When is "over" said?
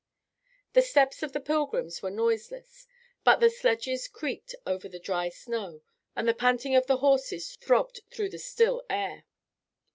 4.65-4.89